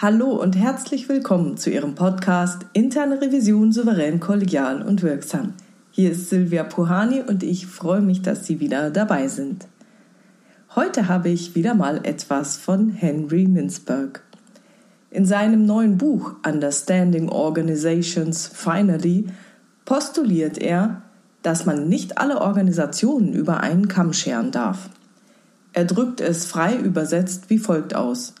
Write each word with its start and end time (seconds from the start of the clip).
Hallo 0.00 0.26
und 0.26 0.54
herzlich 0.54 1.08
willkommen 1.08 1.56
zu 1.56 1.70
Ihrem 1.70 1.96
Podcast 1.96 2.64
Interne 2.72 3.20
Revision 3.20 3.72
souverän, 3.72 4.20
kollegial 4.20 4.80
und 4.80 5.02
wirksam. 5.02 5.54
Hier 5.90 6.12
ist 6.12 6.30
Silvia 6.30 6.62
Puhani 6.62 7.22
und 7.22 7.42
ich 7.42 7.66
freue 7.66 8.00
mich, 8.00 8.22
dass 8.22 8.46
Sie 8.46 8.60
wieder 8.60 8.90
dabei 8.90 9.26
sind. 9.26 9.66
Heute 10.76 11.08
habe 11.08 11.30
ich 11.30 11.56
wieder 11.56 11.74
mal 11.74 11.98
etwas 12.04 12.56
von 12.56 12.90
Henry 12.90 13.48
Mintzberg. 13.48 14.22
In 15.10 15.26
seinem 15.26 15.66
neuen 15.66 15.98
Buch 15.98 16.36
Understanding 16.46 17.28
Organizations 17.28 18.46
Finally 18.46 19.26
postuliert 19.84 20.58
er, 20.58 21.02
dass 21.42 21.66
man 21.66 21.88
nicht 21.88 22.18
alle 22.18 22.40
Organisationen 22.40 23.32
über 23.32 23.64
einen 23.64 23.88
Kamm 23.88 24.12
scheren 24.12 24.52
darf. 24.52 24.90
Er 25.72 25.86
drückt 25.86 26.20
es 26.20 26.44
frei 26.44 26.76
übersetzt 26.76 27.50
wie 27.50 27.58
folgt 27.58 27.96
aus. 27.96 28.34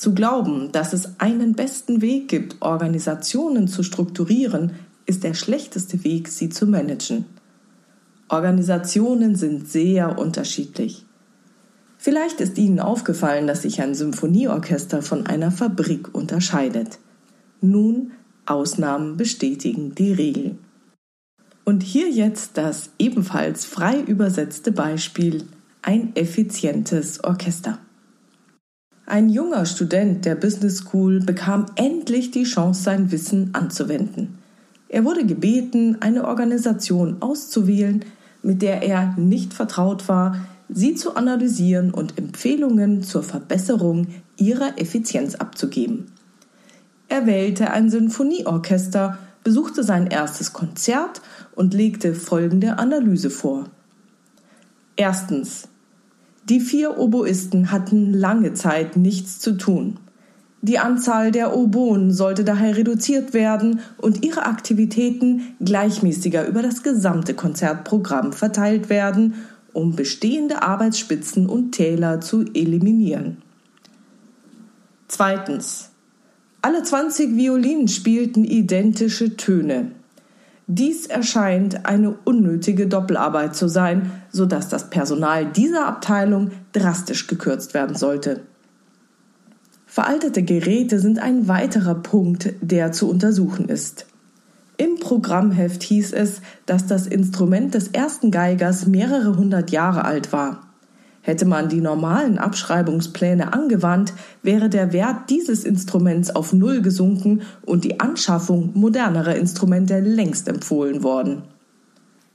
Zu 0.00 0.14
glauben, 0.14 0.72
dass 0.72 0.94
es 0.94 1.20
einen 1.20 1.52
besten 1.52 2.00
Weg 2.00 2.28
gibt, 2.28 2.62
Organisationen 2.62 3.68
zu 3.68 3.82
strukturieren, 3.82 4.72
ist 5.04 5.24
der 5.24 5.34
schlechteste 5.34 6.04
Weg, 6.04 6.28
sie 6.28 6.48
zu 6.48 6.66
managen. 6.66 7.26
Organisationen 8.30 9.36
sind 9.36 9.68
sehr 9.68 10.18
unterschiedlich. 10.18 11.04
Vielleicht 11.98 12.40
ist 12.40 12.56
Ihnen 12.56 12.80
aufgefallen, 12.80 13.46
dass 13.46 13.60
sich 13.60 13.82
ein 13.82 13.94
Symphonieorchester 13.94 15.02
von 15.02 15.26
einer 15.26 15.50
Fabrik 15.50 16.14
unterscheidet. 16.14 16.98
Nun, 17.60 18.12
Ausnahmen 18.46 19.18
bestätigen 19.18 19.94
die 19.94 20.14
Regel. 20.14 20.56
Und 21.66 21.82
hier 21.82 22.08
jetzt 22.08 22.56
das 22.56 22.88
ebenfalls 22.98 23.66
frei 23.66 24.00
übersetzte 24.00 24.72
Beispiel 24.72 25.44
ein 25.82 26.16
effizientes 26.16 27.22
Orchester. 27.22 27.78
Ein 29.10 29.28
junger 29.28 29.66
Student 29.66 30.24
der 30.24 30.36
Business 30.36 30.76
School 30.76 31.18
bekam 31.18 31.66
endlich 31.74 32.30
die 32.30 32.44
Chance, 32.44 32.84
sein 32.84 33.10
Wissen 33.10 33.50
anzuwenden. 33.54 34.38
Er 34.88 35.04
wurde 35.04 35.26
gebeten, 35.26 35.96
eine 35.98 36.28
Organisation 36.28 37.16
auszuwählen, 37.18 38.04
mit 38.44 38.62
der 38.62 38.84
er 38.84 39.16
nicht 39.16 39.52
vertraut 39.52 40.08
war, 40.08 40.36
sie 40.68 40.94
zu 40.94 41.16
analysieren 41.16 41.92
und 41.92 42.18
Empfehlungen 42.18 43.02
zur 43.02 43.24
Verbesserung 43.24 44.06
ihrer 44.36 44.78
Effizienz 44.78 45.34
abzugeben. 45.34 46.12
Er 47.08 47.26
wählte 47.26 47.72
ein 47.72 47.90
Sinfonieorchester, 47.90 49.18
besuchte 49.42 49.82
sein 49.82 50.06
erstes 50.06 50.52
Konzert 50.52 51.20
und 51.56 51.74
legte 51.74 52.14
folgende 52.14 52.78
Analyse 52.78 53.30
vor. 53.30 53.64
Erstens. 54.94 55.66
Die 56.48 56.60
vier 56.60 56.98
Oboisten 56.98 57.70
hatten 57.70 58.12
lange 58.12 58.54
Zeit 58.54 58.96
nichts 58.96 59.38
zu 59.38 59.56
tun. 59.56 59.98
Die 60.62 60.78
Anzahl 60.78 61.30
der 61.30 61.56
Oboen 61.56 62.12
sollte 62.12 62.44
daher 62.44 62.76
reduziert 62.76 63.32
werden 63.32 63.80
und 63.96 64.24
ihre 64.24 64.44
Aktivitäten 64.44 65.54
gleichmäßiger 65.60 66.46
über 66.46 66.62
das 66.62 66.82
gesamte 66.82 67.34
Konzertprogramm 67.34 68.32
verteilt 68.32 68.90
werden, 68.90 69.34
um 69.72 69.96
bestehende 69.96 70.62
Arbeitsspitzen 70.62 71.48
und 71.48 71.72
Täler 71.72 72.20
zu 72.20 72.44
eliminieren. 72.54 73.38
Zweitens. 75.08 75.90
Alle 76.62 76.82
20 76.82 77.36
Violinen 77.36 77.88
spielten 77.88 78.44
identische 78.44 79.36
Töne. 79.36 79.92
Dies 80.72 81.06
erscheint 81.06 81.84
eine 81.84 82.14
unnötige 82.24 82.86
Doppelarbeit 82.86 83.56
zu 83.56 83.66
sein, 83.66 84.12
sodass 84.30 84.68
das 84.68 84.88
Personal 84.88 85.46
dieser 85.46 85.88
Abteilung 85.88 86.52
drastisch 86.70 87.26
gekürzt 87.26 87.74
werden 87.74 87.96
sollte. 87.96 88.42
Veraltete 89.84 90.44
Geräte 90.44 91.00
sind 91.00 91.18
ein 91.18 91.48
weiterer 91.48 91.96
Punkt, 91.96 92.50
der 92.60 92.92
zu 92.92 93.10
untersuchen 93.10 93.68
ist. 93.68 94.06
Im 94.76 95.00
Programmheft 95.00 95.82
hieß 95.82 96.12
es, 96.12 96.40
dass 96.66 96.86
das 96.86 97.08
Instrument 97.08 97.74
des 97.74 97.88
ersten 97.88 98.30
Geigers 98.30 98.86
mehrere 98.86 99.36
hundert 99.36 99.72
Jahre 99.72 100.04
alt 100.04 100.32
war. 100.32 100.69
Hätte 101.22 101.44
man 101.44 101.68
die 101.68 101.82
normalen 101.82 102.38
Abschreibungspläne 102.38 103.52
angewandt, 103.52 104.14
wäre 104.42 104.70
der 104.70 104.92
Wert 104.92 105.28
dieses 105.28 105.64
Instruments 105.64 106.34
auf 106.34 106.52
Null 106.52 106.80
gesunken 106.80 107.42
und 107.62 107.84
die 107.84 108.00
Anschaffung 108.00 108.70
modernerer 108.74 109.36
Instrumente 109.36 110.00
längst 110.00 110.48
empfohlen 110.48 111.02
worden. 111.02 111.42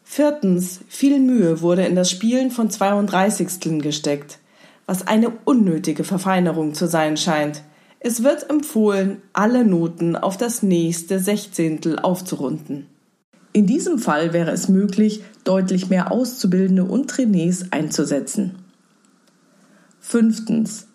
Viertens, 0.03 0.81
viel 0.87 1.19
Mühe 1.19 1.61
wurde 1.61 1.83
in 1.85 1.95
das 1.95 2.11
Spielen 2.11 2.51
von 2.51 2.69
32. 2.69 3.81
gesteckt, 3.81 4.37
was 4.85 5.07
eine 5.07 5.31
unnötige 5.45 6.03
Verfeinerung 6.03 6.75
zu 6.75 6.87
sein 6.87 7.17
scheint. 7.17 7.63
Es 7.99 8.21
wird 8.21 8.51
empfohlen, 8.51 9.17
alle 9.33 9.65
Noten 9.65 10.15
auf 10.15 10.37
das 10.37 10.61
nächste 10.61 11.19
Sechzehntel 11.19 11.97
aufzurunden. 11.97 12.85
In 13.51 13.65
diesem 13.65 13.97
Fall 13.97 14.31
wäre 14.31 14.51
es 14.51 14.69
möglich, 14.69 15.23
deutlich 15.43 15.89
mehr 15.89 16.11
Auszubildende 16.11 16.83
und 16.83 17.09
Trainees 17.09 17.71
einzusetzen. 17.71 18.64
Fünftens. 20.07 20.85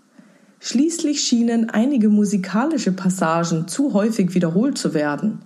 Schließlich 0.61 1.21
schienen 1.25 1.69
einige 1.69 2.09
musikalische 2.09 2.93
Passagen 2.93 3.67
zu 3.67 3.93
häufig 3.93 4.37
wiederholt 4.37 4.79
zu 4.79 4.95
werden. 4.95 5.41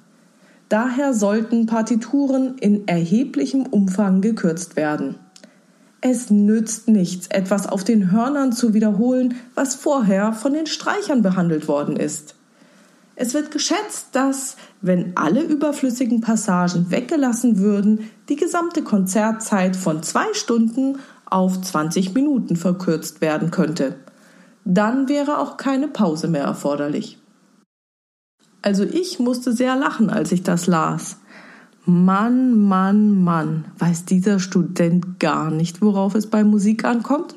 Daher 0.68 1.14
sollten 1.14 1.64
Partituren 1.64 2.58
in 2.58 2.86
erheblichem 2.86 3.62
Umfang 3.62 4.20
gekürzt 4.20 4.76
werden. 4.76 5.14
Es 6.02 6.28
nützt 6.28 6.88
nichts, 6.88 7.28
etwas 7.28 7.66
auf 7.66 7.84
den 7.84 8.12
Hörnern 8.12 8.52
zu 8.52 8.74
wiederholen, 8.74 9.34
was 9.54 9.74
vorher 9.74 10.34
von 10.34 10.52
den 10.52 10.66
Streichern 10.66 11.22
behandelt 11.22 11.66
worden 11.66 11.96
ist. 11.96 12.34
Es 13.16 13.32
wird 13.32 13.50
geschätzt, 13.50 14.08
dass, 14.12 14.56
wenn 14.82 15.16
alle 15.16 15.40
überflüssigen 15.40 16.20
Passagen 16.20 16.90
weggelassen 16.90 17.58
würden, 17.60 18.10
die 18.28 18.36
gesamte 18.36 18.82
Konzertzeit 18.82 19.74
von 19.74 20.02
zwei 20.02 20.26
Stunden 20.34 20.98
auf 21.34 21.60
20 21.60 22.14
Minuten 22.14 22.54
verkürzt 22.54 23.20
werden 23.20 23.50
könnte. 23.50 23.96
Dann 24.64 25.08
wäre 25.08 25.38
auch 25.38 25.56
keine 25.56 25.88
Pause 25.88 26.28
mehr 26.28 26.44
erforderlich. 26.44 27.18
Also 28.62 28.84
ich 28.84 29.18
musste 29.18 29.52
sehr 29.52 29.74
lachen, 29.74 30.10
als 30.10 30.30
ich 30.30 30.44
das 30.44 30.68
las. 30.68 31.18
Mann, 31.84 32.56
Mann, 32.56 33.22
Mann, 33.22 33.64
weiß 33.78 34.04
dieser 34.04 34.38
Student 34.38 35.18
gar 35.18 35.50
nicht, 35.50 35.82
worauf 35.82 36.14
es 36.14 36.28
bei 36.28 36.44
Musik 36.44 36.84
ankommt? 36.84 37.34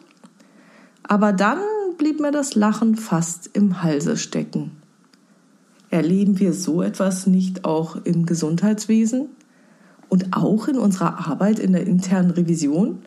Aber 1.02 1.34
dann 1.34 1.58
blieb 1.98 2.20
mir 2.20 2.32
das 2.32 2.54
Lachen 2.54 2.96
fast 2.96 3.50
im 3.54 3.82
Halse 3.82 4.16
stecken. 4.16 4.72
Erleben 5.90 6.38
wir 6.38 6.54
so 6.54 6.84
etwas 6.84 7.26
nicht 7.26 7.66
auch 7.66 7.98
im 8.04 8.28
Gesundheitswesen 8.28 9.30
und 10.08 10.38
auch 10.38 10.68
in 10.68 10.78
unserer 10.78 11.28
Arbeit 11.28 11.58
in 11.58 11.74
der 11.74 11.88
internen 11.88 12.30
Revision? 12.30 13.00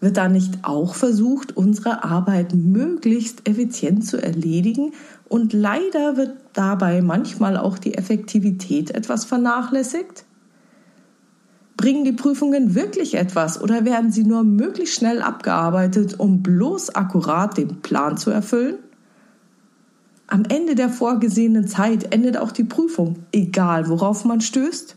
Wird 0.00 0.18
da 0.18 0.28
nicht 0.28 0.58
auch 0.62 0.94
versucht, 0.94 1.56
unsere 1.56 2.04
Arbeit 2.04 2.54
möglichst 2.54 3.48
effizient 3.48 4.06
zu 4.06 4.22
erledigen 4.22 4.92
und 5.28 5.52
leider 5.52 6.16
wird 6.16 6.36
dabei 6.52 7.00
manchmal 7.00 7.56
auch 7.56 7.78
die 7.78 7.94
Effektivität 7.94 8.90
etwas 8.90 9.24
vernachlässigt? 9.24 10.24
Bringen 11.78 12.04
die 12.04 12.12
Prüfungen 12.12 12.74
wirklich 12.74 13.14
etwas 13.14 13.60
oder 13.60 13.84
werden 13.84 14.10
sie 14.10 14.24
nur 14.24 14.44
möglichst 14.44 14.94
schnell 14.96 15.22
abgearbeitet, 15.22 16.18
um 16.18 16.42
bloß 16.42 16.94
akkurat 16.94 17.56
den 17.56 17.80
Plan 17.80 18.16
zu 18.16 18.30
erfüllen? 18.30 18.76
Am 20.26 20.44
Ende 20.44 20.74
der 20.74 20.88
vorgesehenen 20.88 21.68
Zeit 21.68 22.12
endet 22.12 22.36
auch 22.36 22.50
die 22.50 22.64
Prüfung, 22.64 23.16
egal 23.32 23.88
worauf 23.88 24.24
man 24.24 24.40
stößt. 24.40 24.96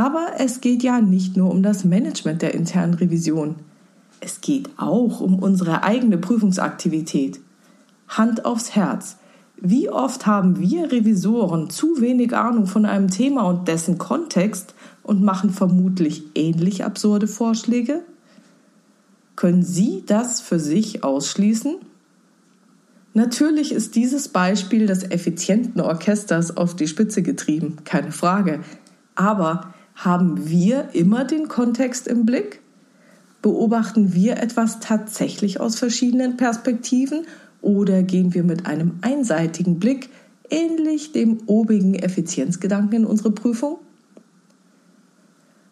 Aber 0.00 0.28
es 0.38 0.62
geht 0.62 0.82
ja 0.82 1.02
nicht 1.02 1.36
nur 1.36 1.50
um 1.50 1.62
das 1.62 1.84
Management 1.84 2.40
der 2.40 2.54
internen 2.54 2.94
Revision. 2.94 3.56
Es 4.20 4.40
geht 4.40 4.70
auch 4.78 5.20
um 5.20 5.38
unsere 5.38 5.82
eigene 5.82 6.16
Prüfungsaktivität. 6.16 7.38
Hand 8.08 8.46
aufs 8.46 8.74
Herz. 8.74 9.18
Wie 9.60 9.90
oft 9.90 10.24
haben 10.24 10.58
wir 10.58 10.90
Revisoren 10.90 11.68
zu 11.68 12.00
wenig 12.00 12.34
Ahnung 12.34 12.66
von 12.66 12.86
einem 12.86 13.10
Thema 13.10 13.42
und 13.42 13.68
dessen 13.68 13.98
Kontext 13.98 14.74
und 15.02 15.22
machen 15.22 15.50
vermutlich 15.50 16.22
ähnlich 16.34 16.82
absurde 16.82 17.28
Vorschläge? 17.28 18.00
Können 19.36 19.62
Sie 19.62 20.02
das 20.06 20.40
für 20.40 20.58
sich 20.58 21.04
ausschließen? 21.04 21.76
Natürlich 23.12 23.70
ist 23.70 23.96
dieses 23.96 24.28
Beispiel 24.28 24.86
des 24.86 25.02
effizienten 25.02 25.82
Orchesters 25.82 26.56
auf 26.56 26.74
die 26.74 26.88
Spitze 26.88 27.20
getrieben, 27.20 27.76
keine 27.84 28.12
Frage. 28.12 28.60
Aber 29.14 29.74
haben 30.04 30.48
wir 30.48 30.94
immer 30.94 31.24
den 31.24 31.48
Kontext 31.48 32.08
im 32.08 32.24
Blick? 32.24 32.60
Beobachten 33.42 34.14
wir 34.14 34.38
etwas 34.38 34.80
tatsächlich 34.80 35.60
aus 35.60 35.76
verschiedenen 35.78 36.38
Perspektiven 36.38 37.26
oder 37.60 38.02
gehen 38.02 38.32
wir 38.32 38.42
mit 38.42 38.64
einem 38.64 38.98
einseitigen 39.02 39.78
Blick 39.78 40.08
ähnlich 40.48 41.12
dem 41.12 41.42
obigen 41.46 41.94
Effizienzgedanken 41.94 43.00
in 43.00 43.04
unsere 43.04 43.30
Prüfung? 43.30 43.78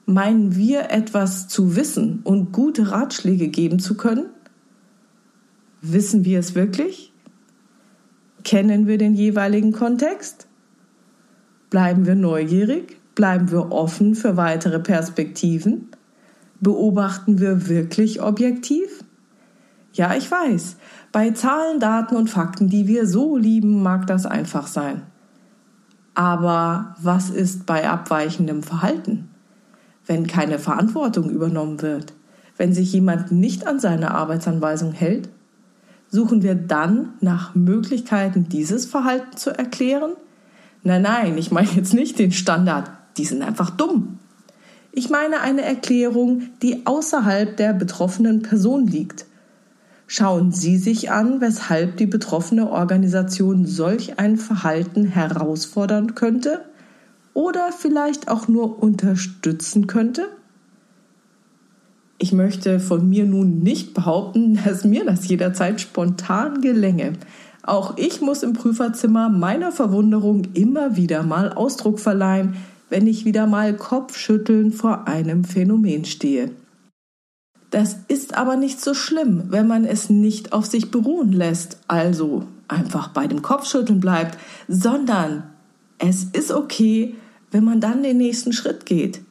Meinen 0.05 0.57
wir 0.57 0.91
etwas 0.91 1.49
zu 1.49 1.75
wissen 1.75 2.21
und 2.23 2.53
gute 2.53 2.91
Ratschläge 2.91 3.49
geben 3.49 3.79
zu 3.79 3.97
können? 3.97 4.27
Wissen 5.81 6.27
wir 6.27 6.39
es 6.39 6.55
wirklich? 6.55 7.15
Kennen 8.45 8.87
wir 8.87 8.99
den 8.99 9.15
jeweiligen 9.15 9.73
Kontext? 9.73 10.47
Bleiben 11.71 12.05
wir 12.05 12.15
neugierig? 12.15 12.98
Bleiben 13.19 13.51
wir 13.51 13.73
offen 13.73 14.15
für 14.15 14.37
weitere 14.37 14.79
Perspektiven? 14.79 15.89
Beobachten 16.61 17.41
wir 17.41 17.67
wirklich 17.67 18.23
objektiv? 18.23 19.03
Ja, 19.93 20.15
ich 20.15 20.31
weiß, 20.31 20.77
bei 21.11 21.33
Zahlen, 21.33 21.81
Daten 21.81 22.15
und 22.15 22.31
Fakten, 22.31 22.69
die 22.69 22.87
wir 22.87 23.09
so 23.09 23.37
lieben, 23.37 23.83
mag 23.83 24.07
das 24.07 24.25
einfach 24.25 24.69
sein. 24.69 25.03
Aber 26.15 26.95
was 27.03 27.29
ist 27.29 27.67
bei 27.67 27.89
abweichendem 27.91 28.63
Verhalten? 28.63 29.29
Wenn 30.07 30.29
keine 30.29 30.61
Verantwortung 30.61 31.29
übernommen 31.29 31.83
wird? 31.83 32.13
Wenn 32.57 32.73
sich 32.73 32.93
jemand 32.93 33.33
nicht 33.33 33.67
an 33.67 33.81
seine 33.81 34.13
Arbeitsanweisung 34.13 34.93
hält? 34.93 35.29
Suchen 36.07 36.45
wir 36.45 36.55
dann 36.55 37.15
nach 37.21 37.57
Möglichkeiten, 37.57 38.49
dieses 38.49 38.87
Verhalten 38.87 39.37
zu 39.37 39.51
erklären? 39.51 40.13
Nein, 40.85 41.03
nein, 41.03 41.37
ich 41.37 41.51
meine 41.51 41.71
jetzt 41.73 41.95
nicht 41.95 42.21
den 42.21 42.31
Standard. 42.31 42.93
Die 43.19 43.25
sind 43.25 43.43
einfach 43.43 43.71
dumm. 43.71 44.19
Ich 44.93 45.11
meine 45.11 45.41
eine 45.41 45.63
Erklärung, 45.63 46.43
die 46.63 46.87
außerhalb 46.87 47.57
der 47.57 47.73
betroffenen 47.73 48.43
Person 48.43 48.87
liegt. 48.87 49.27
Schauen 50.07 50.53
Sie 50.53 50.79
sich 50.79 51.11
an, 51.11 51.43
weshalb 51.43 51.99
die 51.99 52.07
betroffene 52.07 52.71
Organisation 52.71 53.67
solch 53.67 54.19
ein 54.19 54.39
Verhalten 54.39 55.05
herausfordern 55.05 56.15
könnte 56.15 56.65
oder 57.35 57.71
vielleicht 57.77 58.29
auch 58.29 58.49
nur 58.49 58.83
unterstützen 58.83 59.87
könnte? 59.87 60.29
Ich 62.17 62.33
möchte 62.33 62.81
von 62.81 63.09
mir 63.09 63.27
nun 63.27 63.61
nicht 63.61 63.95
behaupten, 63.95 64.59
dass 64.65 64.85
mir 64.85 65.05
das 65.05 65.29
jederzeit 65.29 65.81
spontan 65.81 66.63
gelänge. 66.63 67.13
Auch 67.63 67.99
ich 67.99 68.23
muss 68.23 68.43
im 68.43 68.55
Prüferzimmer 68.55 69.29
meiner 69.29 69.73
Verwunderung 69.73 70.43
immer 70.55 70.97
wieder 70.97 71.23
mal 71.23 71.53
Ausdruck 71.53 72.01
verleihen, 72.01 72.57
wenn 72.91 73.07
ich 73.07 73.25
wieder 73.25 73.47
mal 73.47 73.77
kopfschüttelnd 73.77 74.75
vor 74.75 75.09
einem 75.09 75.45
Phänomen 75.45 76.05
stehe. 76.05 76.51
Das 77.71 77.97
ist 78.09 78.35
aber 78.35 78.57
nicht 78.57 78.81
so 78.81 78.95
schlimm, 78.95 79.45
wenn 79.49 79.67
man 79.67 79.85
es 79.85 80.09
nicht 80.09 80.53
auf 80.53 80.67
sich 80.67 80.91
beruhen 80.91 81.33
lässt, 81.33 81.79
also 81.87 82.45
einfach 82.67 83.09
bei 83.09 83.27
dem 83.27 83.43
Kopfschütteln 83.43 84.01
bleibt, 84.01 84.39
sondern 84.69 85.43
es 85.99 86.25
ist 86.25 86.51
okay, 86.51 87.15
wenn 87.51 87.65
man 87.65 87.81
dann 87.81 88.03
den 88.03 88.19
nächsten 88.19 88.53
Schritt 88.53 88.87
geht. 88.87 89.23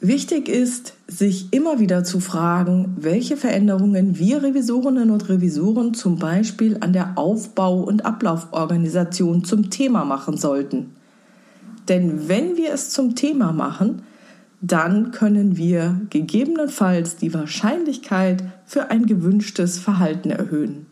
Wichtig 0.00 0.48
ist, 0.48 0.94
sich 1.06 1.52
immer 1.52 1.78
wieder 1.78 2.02
zu 2.02 2.18
fragen, 2.18 2.96
welche 2.98 3.36
Veränderungen 3.36 4.18
wir 4.18 4.42
Revisorinnen 4.42 5.10
und 5.10 5.28
Revisoren 5.28 5.94
zum 5.94 6.18
Beispiel 6.18 6.76
an 6.80 6.92
der 6.92 7.16
Aufbau- 7.16 7.82
und 7.82 8.04
Ablauforganisation 8.04 9.44
zum 9.44 9.70
Thema 9.70 10.04
machen 10.04 10.36
sollten. 10.36 10.96
Denn 11.88 12.28
wenn 12.28 12.56
wir 12.56 12.72
es 12.72 12.90
zum 12.90 13.14
Thema 13.14 13.52
machen, 13.52 14.02
dann 14.60 15.10
können 15.10 15.56
wir 15.56 16.00
gegebenenfalls 16.10 17.16
die 17.16 17.34
Wahrscheinlichkeit 17.34 18.44
für 18.64 18.90
ein 18.90 19.06
gewünschtes 19.06 19.78
Verhalten 19.78 20.30
erhöhen. 20.30 20.86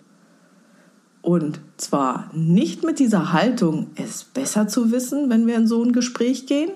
Und 1.23 1.61
zwar 1.77 2.31
nicht 2.35 2.85
mit 2.85 2.99
dieser 2.99 3.33
Haltung, 3.33 3.89
es 3.95 4.25
besser 4.25 4.67
zu 4.67 4.91
wissen, 4.91 5.31
wenn 5.31 5.47
wir 5.47 5.57
in 5.57 5.67
so 5.67 5.83
ein 5.85 5.93
Gespräch 5.93 6.47
gehen, 6.47 6.71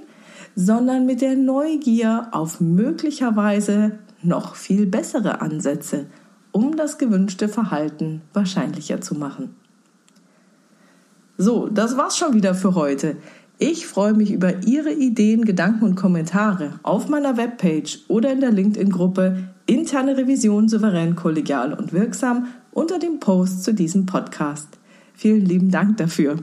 sondern 0.54 1.06
mit 1.06 1.20
der 1.20 1.34
Neugier 1.34 2.28
auf 2.30 2.60
möglicherweise 2.60 3.98
noch 4.22 4.54
viel 4.54 4.86
bessere 4.86 5.40
Ansätze, 5.40 6.06
um 6.52 6.76
das 6.76 6.98
gewünschte 6.98 7.48
Verhalten 7.48 8.22
wahrscheinlicher 8.32 9.00
zu 9.00 9.14
machen. 9.14 9.56
So, 11.36 11.68
das 11.68 11.96
war's 11.96 12.16
schon 12.16 12.34
wieder 12.34 12.54
für 12.54 12.76
heute. 12.76 13.16
Ich 13.66 13.86
freue 13.86 14.12
mich 14.12 14.30
über 14.30 14.62
Ihre 14.66 14.92
Ideen, 14.92 15.46
Gedanken 15.46 15.86
und 15.86 15.94
Kommentare 15.94 16.72
auf 16.82 17.08
meiner 17.08 17.38
Webpage 17.38 18.00
oder 18.08 18.30
in 18.30 18.40
der 18.40 18.52
LinkedIn-Gruppe 18.52 19.38
Interne 19.64 20.18
Revision 20.18 20.68
souverän, 20.68 21.16
kollegial 21.16 21.72
und 21.72 21.94
wirksam 21.94 22.48
unter 22.72 22.98
dem 22.98 23.20
Post 23.20 23.64
zu 23.64 23.72
diesem 23.72 24.04
Podcast. 24.04 24.68
Vielen 25.14 25.46
lieben 25.46 25.70
Dank 25.70 25.96
dafür. 25.96 26.36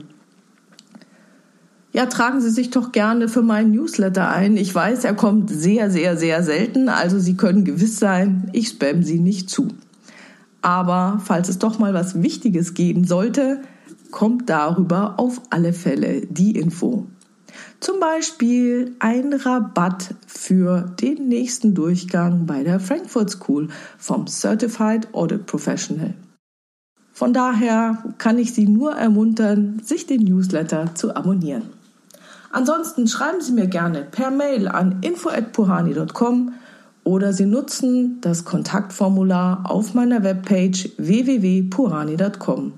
Ja, 1.92 2.06
tragen 2.06 2.40
Sie 2.40 2.50
sich 2.50 2.70
doch 2.70 2.90
gerne 2.90 3.28
für 3.28 3.42
meinen 3.42 3.70
Newsletter 3.70 4.28
ein. 4.28 4.56
Ich 4.56 4.74
weiß, 4.74 5.04
er 5.04 5.14
kommt 5.14 5.48
sehr, 5.48 5.92
sehr, 5.92 6.16
sehr 6.16 6.42
selten, 6.42 6.88
also 6.88 7.20
Sie 7.20 7.36
können 7.36 7.64
gewiss 7.64 8.00
sein, 8.00 8.50
ich 8.52 8.70
spam 8.70 9.04
Sie 9.04 9.20
nicht 9.20 9.48
zu. 9.48 9.68
Aber 10.60 11.20
falls 11.24 11.48
es 11.48 11.60
doch 11.60 11.78
mal 11.78 11.94
was 11.94 12.20
Wichtiges 12.20 12.74
geben 12.74 13.04
sollte, 13.04 13.60
kommt 14.12 14.48
darüber 14.48 15.14
auf 15.18 15.40
alle 15.50 15.72
Fälle 15.72 16.26
die 16.26 16.52
Info. 16.52 17.08
Zum 17.80 17.98
Beispiel 17.98 18.94
ein 19.00 19.32
Rabatt 19.32 20.14
für 20.26 20.82
den 21.00 21.28
nächsten 21.28 21.74
Durchgang 21.74 22.46
bei 22.46 22.62
der 22.62 22.78
Frankfurt 22.78 23.30
School 23.30 23.68
vom 23.98 24.26
Certified 24.28 25.12
Audit 25.12 25.46
Professional. 25.46 26.14
Von 27.12 27.32
daher 27.32 28.04
kann 28.18 28.38
ich 28.38 28.54
Sie 28.54 28.66
nur 28.66 28.92
ermuntern, 28.92 29.80
sich 29.84 30.06
den 30.06 30.22
Newsletter 30.22 30.94
zu 30.94 31.14
abonnieren. 31.14 31.64
Ansonsten 32.52 33.06
schreiben 33.08 33.40
Sie 33.40 33.52
mir 33.52 33.66
gerne 33.66 34.02
per 34.02 34.30
Mail 34.30 34.68
an 34.68 34.98
info@puhani.com 35.02 36.52
oder 37.04 37.32
Sie 37.32 37.46
nutzen 37.46 38.18
das 38.20 38.44
Kontaktformular 38.44 39.70
auf 39.70 39.94
meiner 39.94 40.22
Webpage 40.22 40.90
www.purani.com. 40.98 42.74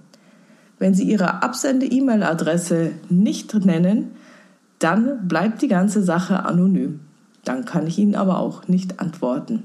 Wenn 0.78 0.94
Sie 0.94 1.04
Ihre 1.04 1.42
Absende-E-Mail-Adresse 1.42 2.92
nicht 3.08 3.54
nennen, 3.64 4.12
dann 4.78 5.28
bleibt 5.28 5.62
die 5.62 5.68
ganze 5.68 6.02
Sache 6.02 6.44
anonym. 6.44 7.00
Dann 7.44 7.64
kann 7.64 7.86
ich 7.86 7.98
Ihnen 7.98 8.14
aber 8.14 8.38
auch 8.38 8.68
nicht 8.68 9.00
antworten. 9.00 9.64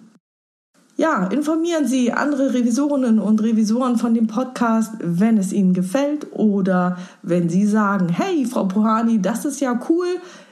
Ja, 1.00 1.28
informieren 1.28 1.88
Sie 1.88 2.12
andere 2.12 2.54
Revisorinnen 2.54 3.20
und 3.20 3.42
Revisoren 3.42 3.98
von 3.98 4.14
dem 4.14 4.28
Podcast, 4.28 4.96
wenn 5.00 5.38
es 5.38 5.54
Ihnen 5.54 5.74
gefällt 5.74 6.28
oder 6.34 6.98
wenn 7.22 7.48
Sie 7.48 7.66
sagen, 7.66 8.10
hey, 8.10 8.46
Frau 8.46 8.66
Pohani, 8.66 9.22
das 9.22 9.46
ist 9.46 9.62
ja 9.62 9.80
cool, 9.88 10.08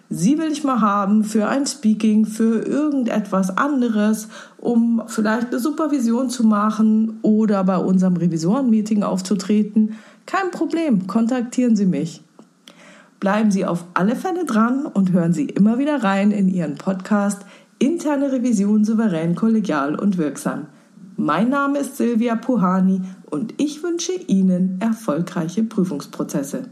Sie 0.09 0.37
will 0.37 0.49
ich 0.49 0.63
mal 0.63 0.79
haben 0.79 1.25
für 1.25 1.49
ein 1.49 1.65
Speaking, 1.65 2.25
für 2.25 2.61
irgendetwas 2.61 3.57
anderes, 3.57 4.29
um 4.57 5.03
vielleicht 5.07 5.47
eine 5.47 5.59
Supervision 5.59 6.29
zu 6.29 6.45
machen 6.45 7.19
oder 7.23 7.65
bei 7.65 7.77
unserem 7.77 8.15
Revisorenmeeting 8.15 9.03
aufzutreten. 9.03 9.95
Kein 10.27 10.51
Problem, 10.51 11.07
kontaktieren 11.07 11.77
Sie 11.77 11.85
mich. 11.85 12.21
Bleiben 13.21 13.49
Sie 13.49 13.65
auf 13.65 13.85
alle 13.93 14.15
Fälle 14.15 14.43
dran 14.43 14.85
und 14.85 15.13
hören 15.13 15.31
Sie 15.31 15.45
immer 15.45 15.79
wieder 15.79 16.03
rein 16.03 16.31
in 16.31 16.49
Ihren 16.49 16.75
Podcast 16.75 17.43
Interne 17.79 18.31
Revision 18.31 18.83
souverän, 18.83 19.35
kollegial 19.35 19.95
und 19.95 20.17
wirksam. 20.17 20.65
Mein 21.15 21.49
Name 21.49 21.79
ist 21.79 21.95
Silvia 21.95 22.35
Puhani 22.35 23.01
und 23.29 23.53
ich 23.57 23.81
wünsche 23.83 24.11
Ihnen 24.11 24.81
erfolgreiche 24.81 25.63
Prüfungsprozesse. 25.63 26.63